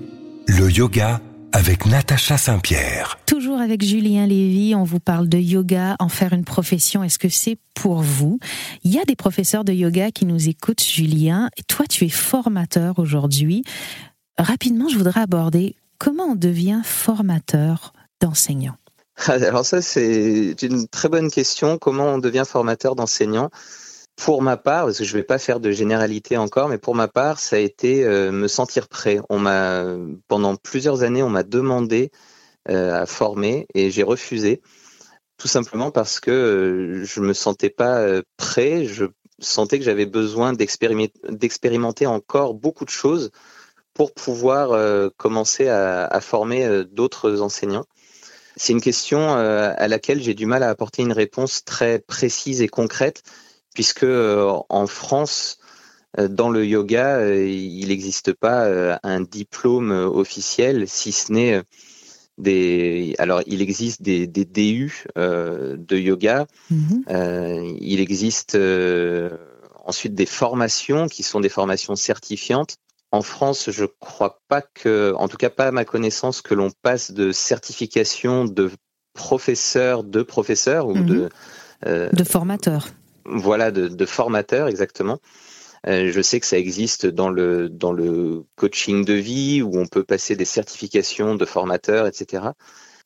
[0.47, 1.21] le yoga
[1.53, 3.19] avec Natacha Saint-Pierre.
[3.25, 7.03] Toujours avec Julien Lévy, on vous parle de yoga, en faire une profession.
[7.03, 8.39] Est-ce que c'est pour vous?
[8.83, 11.49] Il y a des professeurs de yoga qui nous écoutent, Julien.
[11.57, 13.63] Et toi, tu es formateur aujourd'hui.
[14.37, 18.77] Rapidement, je voudrais aborder comment on devient formateur d'enseignants.
[19.27, 21.77] Alors ça, c'est une très bonne question.
[21.77, 23.49] Comment on devient formateur d'enseignants?
[24.15, 26.95] Pour ma part, parce que je ne vais pas faire de généralité encore, mais pour
[26.95, 29.19] ma part, ça a été euh, me sentir prêt.
[29.29, 29.83] On m'a
[30.27, 32.11] pendant plusieurs années, on m'a demandé
[32.69, 34.61] euh, à former et j'ai refusé,
[35.37, 38.05] tout simplement parce que euh, je me sentais pas
[38.37, 38.85] prêt.
[38.85, 39.05] Je
[39.39, 43.31] sentais que j'avais besoin d'expérimenter encore beaucoup de choses
[43.95, 47.85] pour pouvoir commencer à, à former d'autres enseignants.
[48.55, 52.67] C'est une question à laquelle j'ai du mal à apporter une réponse très précise et
[52.67, 53.23] concrète
[53.73, 55.59] puisque euh, en France,
[56.19, 61.61] euh, dans le yoga, euh, il n'existe pas un diplôme officiel, si ce n'est
[62.37, 63.15] des.
[63.17, 66.47] Alors, il existe des, des DU de yoga.
[66.69, 67.03] Mhm.
[67.79, 68.57] il existe
[69.85, 72.77] ensuite des formations qui sont des formations certifiantes.
[73.13, 76.71] En France, je crois pas que, en tout cas pas à ma connaissance, que l'on
[76.81, 78.71] passe de certification de
[79.13, 81.29] professeur de professeur ou de
[81.85, 82.09] mhm.
[82.13, 82.87] de formateur
[83.25, 85.19] voilà, de, formateurs exactement.
[85.87, 89.87] Euh, je sais que ça existe dans le, dans le coaching de vie où on
[89.87, 92.49] peut passer des certifications de formateurs, etc.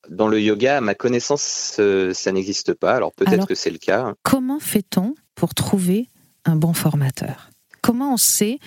[0.10, 2.94] Dans le yoga, à ma connaissance, euh, ça n'existe pas.
[2.94, 4.14] Alors peut-être que c'est le cas.
[4.24, 6.10] Comment fait-on pour trouver
[6.44, 7.50] un bon formateur?
[7.82, 8.60] Comment on sait,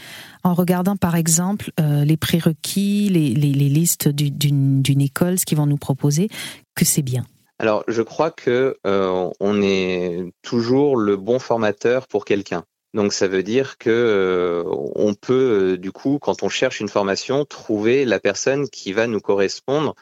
[0.45, 5.67] en regardant par exemple euh, les prérequis, les, les listes d'une école, ce qu'ils vont
[5.67, 6.29] nous proposer,
[6.77, 7.27] que c'est bien?
[7.59, 12.65] Alors, je crois que euh, on est toujours le bon formateur pour quelqu'un.
[12.95, 14.63] Donc, ça veut dire que euh,
[14.95, 19.09] on peut, euh, du coup, quand on cherche une formation, trouver la personne qui va
[19.09, 19.95] nous correspondre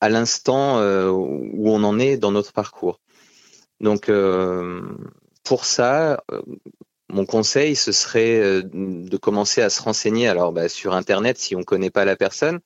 [0.00, 3.00] à l'instant où on en est dans notre parcours.
[3.80, 4.10] Donc,
[5.44, 6.22] pour ça,
[7.08, 11.60] mon conseil, ce serait de commencer à se renseigner alors bah, sur Internet si on
[11.60, 12.60] ne connaît pas la personne,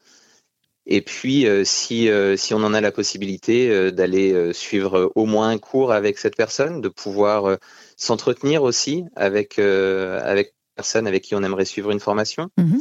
[0.91, 5.93] Et puis, si, si on en a la possibilité d'aller suivre au moins un cours
[5.93, 7.59] avec cette personne, de pouvoir
[7.99, 12.51] s'entretenir aussi avec, avec personne avec qui on aimerait suivre une formation.
[12.57, 12.81] Mhm.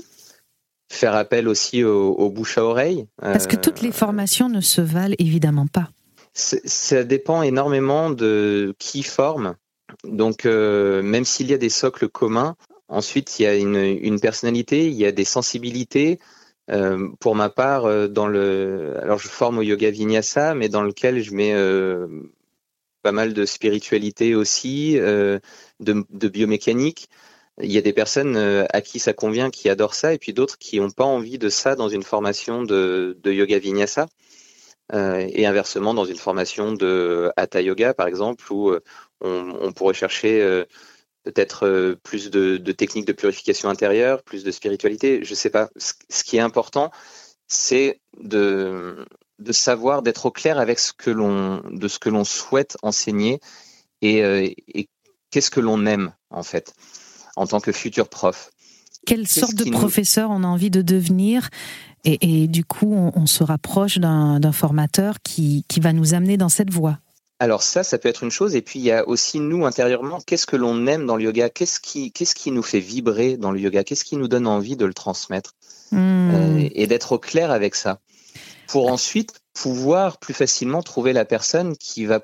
[0.89, 3.07] Faire appel aussi aux, bouches à oreille.
[3.17, 5.89] Parce que toutes les formations ne se valent évidemment pas.
[6.33, 9.55] Ça dépend énormément de qui forme.
[10.05, 12.55] Donc, même s'il y a des socles communs,
[12.87, 16.19] ensuite il y a une, une personnalité, il y a des sensibilités,
[16.69, 20.81] euh, pour ma part, euh, dans le, alors je forme au yoga vinyasa, mais dans
[20.83, 22.07] lequel je mets euh,
[23.03, 27.09] pas mal de spiritualité aussi, de, biomécanique.
[27.61, 30.57] Il y a des personnes à qui ça convient, qui adorent ça, et puis d'autres
[30.57, 34.07] qui n'ont pas envie de ça dans une formation de, de yoga vinyasa.
[34.93, 38.73] et inversement, dans une formation de hatha yoga, par exemple, où
[39.21, 40.65] on pourrait chercher
[41.31, 45.69] peut-être euh, plus de, techniques de purification intérieure, plus de spiritualité, je ne sais pas.
[45.77, 46.91] Ce qui est important,
[47.47, 49.05] c'est de,
[49.39, 53.39] de savoir, d'être au clair avec ce que l'on, de ce que l'on souhaite enseigner
[54.01, 54.49] et, euh,
[55.31, 56.73] qu'est-ce que l'on aime en fait
[57.35, 58.49] en tant que futur prof.
[59.05, 61.49] Quelle sorte de professeur on a envie de devenir
[62.03, 66.71] et, du coup, on, se rapproche d'un formateur qui, qui va nous amener dans cette
[66.71, 66.99] voie?
[67.39, 68.55] Alors ça, ça peut être une chose.
[68.55, 71.49] Et puis il y a aussi nous intérieurement, qu'est-ce que l'on aime dans le yoga?
[71.49, 73.83] Qu'est-ce qui, qu'est-ce qui nous fait vibrer dans le yoga?
[73.83, 75.53] Qu'est-ce qui nous donne envie de le transmettre?
[75.91, 76.31] Hmm.
[76.33, 77.99] euh, Et d'être au clair avec ça,
[78.67, 82.23] pour ensuite pouvoir plus facilement trouver la personne qui va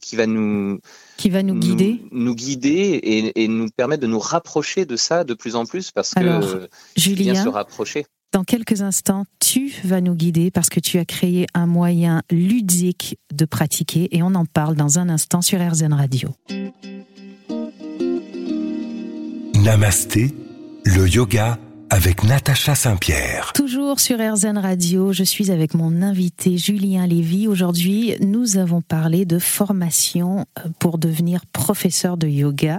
[0.00, 0.80] qui va nous
[1.16, 5.34] qui va nous guider, nous, guider et, nous permettre de nous rapprocher de ça de
[5.34, 8.06] plus en plus parce que Julien, bien se rapprocher.
[8.32, 13.18] Dans quelques instants, tu vas nous guider parce que tu as créé un moyen ludique
[13.34, 16.28] de pratiquer et on en parle dans un instant sur RZN Radio.
[19.56, 20.32] Namasté,
[20.84, 21.58] le yoga
[21.90, 23.52] avec Natacha Saint-Pierre.
[23.52, 27.48] Toujours sur RZN Radio, je suis avec mon invité Julien Lévy.
[27.48, 30.46] Aujourd'hui, nous avons parlé de formation
[30.78, 32.78] pour devenir professeur de yoga.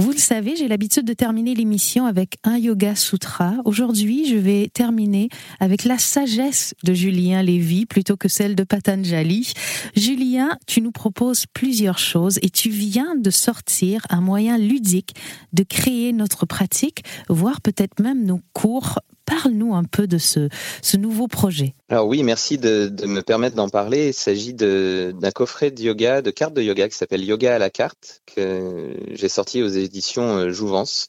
[0.00, 3.54] Vous le savez, j'ai l'habitude de terminer l'émission avec un yoga sutra.
[3.64, 9.52] Aujourd'hui, je vais terminer avec la sagesse de Julien Lévy plutôt que celle de Patanjali.
[9.96, 15.16] Julien, tu nous proposes plusieurs choses et tu viens de sortir un moyen ludique
[15.52, 20.48] de créer notre pratique, voire peut-être même nos cours Parle-nous un peu de ce,
[20.96, 21.74] nouveau projet.
[21.90, 24.08] Alors oui, merci de, me permettre d'en parler.
[24.08, 27.68] Il s'agit d'un coffret de yoga, de cartes de yoga qui s'appelle Yoga à la
[27.68, 31.08] carte, que j'ai sorti aux éditions euh, Jouvence.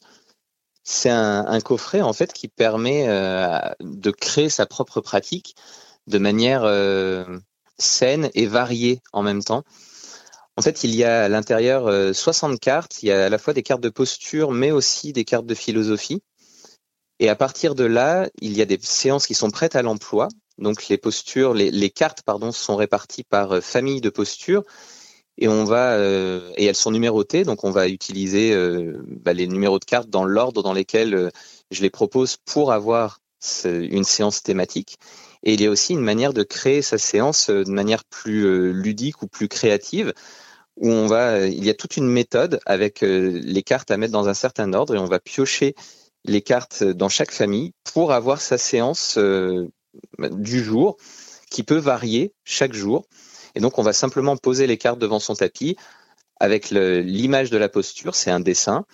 [0.84, 5.54] C'est un, coffret en fait qui permet euh, de créer sa propre pratique
[6.06, 7.24] de manière euh,
[7.78, 9.62] saine et variée en même temps.
[10.58, 13.02] En fait, il y a à l'intérieur 60 cartes.
[13.02, 15.54] Il y a à la fois des cartes de posture, mais aussi des cartes de
[15.54, 16.20] philosophie.
[17.20, 20.28] Et à partir de là, il y a des séances qui sont prêtes à l'emploi.
[20.56, 24.64] Donc les postures, les, cartes, pardon, sont réparties par euh, famille de postures
[25.36, 27.44] et on va euh, et elles sont numérotées.
[27.44, 31.30] Donc on va utiliser euh, bah, les numéros de cartes dans l'ordre dans lesquels
[31.70, 33.20] je les propose pour avoir
[33.64, 34.96] une séance thématique.
[35.42, 39.22] Et il y a aussi une manière de créer sa séance de manière plus ludique
[39.22, 40.12] ou plus créative
[40.76, 44.28] où on va, il y a toute une méthode avec les cartes à mettre dans
[44.28, 45.74] un certain ordre et on va piocher
[46.24, 49.68] les cartes dans chaque famille pour avoir sa séance euh,
[50.18, 50.96] du jour
[51.50, 53.06] qui peut varier chaque jour.
[53.54, 55.76] Et donc, on va simplement poser les cartes devant son tapis
[56.40, 58.86] avec l'image de la posture, c'est un dessin.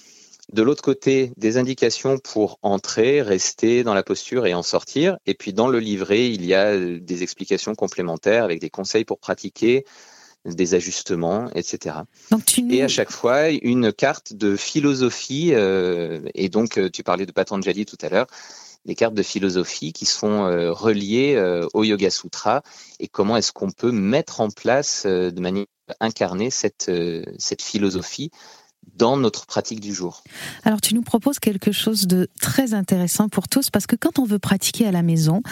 [0.53, 5.17] De l'autre côté, des indications pour entrer, rester dans la posture et en sortir.
[5.27, 9.05] Et puis dans le livret, il y a euh, des explications complémentaires avec des conseils
[9.05, 9.85] pour pratiquer,
[10.55, 11.97] des ajustements, etc.
[12.71, 17.33] Et à chaque fois, une carte de philosophie, euh, et donc euh, tu parlais de
[17.33, 18.27] Patanjali tout à l'heure,
[18.85, 21.37] des cartes de philosophie qui sont euh, reliées
[21.75, 22.63] au Yoga Sutra,
[23.01, 25.67] et comment est-ce qu'on peut mettre en place de manière
[26.01, 26.91] incarnée cette,
[27.39, 28.31] cette philosophie
[28.95, 30.23] dans notre pratique du jour.
[30.63, 34.25] Alors tu nous proposes quelque chose de très intéressant pour tous parce que quand on
[34.25, 35.43] veut pratiquer à la maison,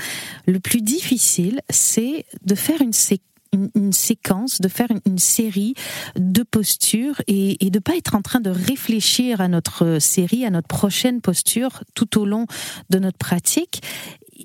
[0.46, 3.33] le plus difficile c'est de faire une séquence
[3.74, 5.74] une, séquence, de faire une, série
[6.16, 10.50] de postures et, de de pas être en train de réfléchir à notre série, à
[10.50, 12.46] notre prochaine posture tout au long
[12.88, 13.82] de notre pratique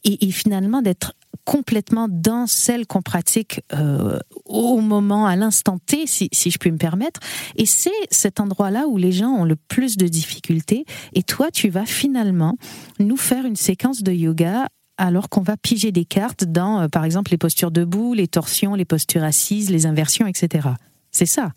[0.04, 1.14] et, finalement d'être
[1.46, 6.72] complètement dans celle qu'on pratique euh, au moment, à l'instant T, si, si, je puis
[6.72, 7.20] me permettre.
[7.56, 10.86] Et c'est cet endroit-là où les gens ont le plus de difficultés.
[11.14, 12.56] Et toi, tu vas finalement
[13.00, 14.70] nous faire une séquence de yoga
[15.00, 18.76] alors qu'on va piger des cartes dans, euh, par exemple, les postures debout, les torsions,
[18.76, 20.68] les postures assises, les inversions, etc.
[21.12, 21.54] C'est ça.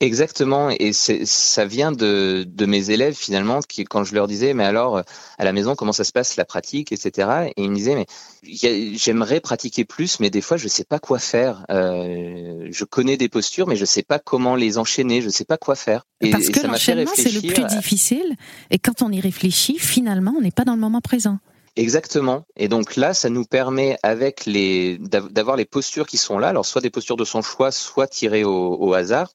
[0.00, 4.64] Exactement, et ça vient de, de, mes élèves finalement, qui quand je leur disais, mais
[4.64, 5.00] alors
[5.38, 7.52] à la maison comment ça se passe la pratique, etc.
[7.56, 8.06] Et ils me disaient, mais
[8.42, 11.64] j'aimerais pratiquer plus, mais des fois je sais pas quoi faire.
[11.70, 15.56] Euh, je connais des postures, mais je sais pas comment les enchaîner, je sais pas
[15.56, 16.04] quoi faire.
[16.20, 18.34] Et, Parce que l'enchaînement c'est le plus difficile,
[18.72, 21.38] et quand on y réfléchit, finalement on n'est pas dans le moment présent.
[21.76, 22.44] Exactement.
[22.56, 26.66] Et donc là, ça nous permet avec les d'avoir les postures qui sont là, alors
[26.66, 29.32] soit des postures de son choix, soit tirées au, au hasard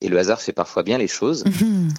[0.00, 1.44] et le hasard fait parfois bien les choses.
[1.44, 1.92] Mhm.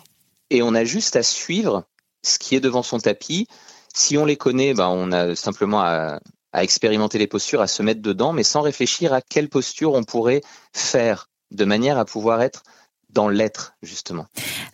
[0.50, 1.84] Et on a juste à suivre
[2.24, 3.47] ce qui est devant son tapis.
[3.93, 6.20] Si on les connaît, ben on a simplement à,
[6.54, 10.04] à expérimenter les postures, à se mettre dedans, mais sans réfléchir à quelle posture on
[10.04, 10.41] pourrait
[10.74, 12.64] faire, de manière à pouvoir être
[13.12, 14.28] dans l'être, justement.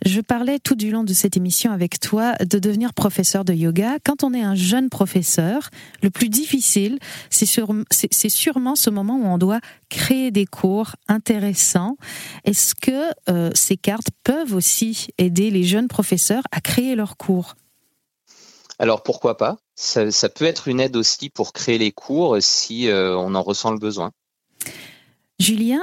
[0.06, 3.98] Je parlais tout du long de cette émission avec toi de devenir professeur de yoga.
[4.04, 5.70] Quand on est un jeune professeur,
[6.02, 7.46] le plus difficile, c'est
[8.30, 11.98] sûrement ce moment où on doit créer des cours intéressants.
[12.44, 17.56] Est-ce que euh, ces cartes peuvent aussi aider les jeunes professeurs à créer leurs cours?
[18.80, 19.58] Alors pourquoi pas?
[19.76, 23.72] Ça, peut être une aide aussi pour créer les cours si euh, on en ressent
[23.72, 24.12] le besoin.
[25.40, 25.82] Julien,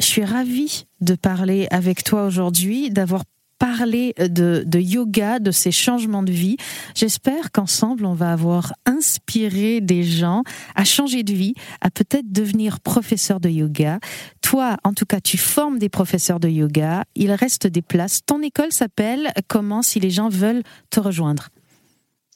[0.00, 3.22] je suis ravie de parler avec toi aujourd'hui, d'avoir
[3.58, 6.56] parlé de, de, yoga, de ces changements de vie.
[6.94, 10.42] J'espère qu'ensemble, on va avoir inspiré des gens
[10.74, 14.00] à changer de vie, à peut-être devenir professeur de yoga.
[14.42, 17.04] Toi, en tout cas, tu formes des professeurs de yoga.
[17.14, 18.20] Il reste des places.
[18.26, 21.48] Ton école s'appelle comment si les gens veulent te rejoindre?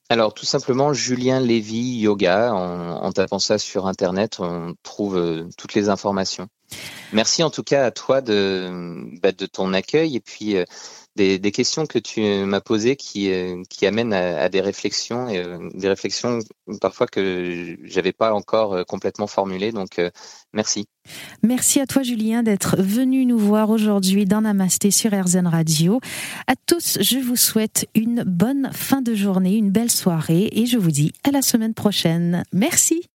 [0.09, 5.75] Alors tout simplement Julien Lévy Yoga, en, tapant ça sur Internet, on trouve euh, toutes
[5.75, 6.49] les informations.
[7.13, 10.65] Merci en tout cas à toi de, bah, de ton accueil et puis euh,
[11.19, 15.89] des, questions que tu m'as posées qui, euh, amènent à, des réflexions et euh, des
[15.89, 16.39] réflexions
[16.81, 19.73] parfois que j'avais pas encore complètement formulées.
[19.73, 20.01] Donc
[20.53, 20.87] merci.
[21.43, 26.01] Merci à toi Julien d'être venu nous voir aujourd'hui dans Namasté sur RZN Radio.
[26.47, 30.79] À tous, je vous souhaite une bonne fin de journée, une belle soirée et je
[30.79, 32.45] vous dis à la semaine prochaine.
[32.53, 33.03] Merci.